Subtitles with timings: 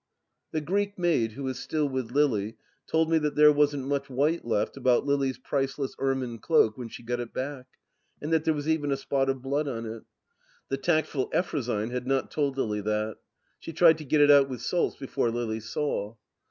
[0.51, 2.57] The Greek maid, who is still with Lily,
[2.87, 7.03] told me that there wasn't much white left about Lily's priceless ermine cloak when she
[7.03, 7.67] got it back,
[8.19, 10.01] and that there was even a spot of blood on it.
[10.69, 13.17] The tactful Effrosyne has not told Lily that.
[13.59, 16.15] She tried to get it out with salts before Lily saw.